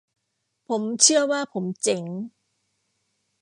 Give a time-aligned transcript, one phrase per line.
[0.67, 2.03] ผมเชื่อว่าผมเจ๋ง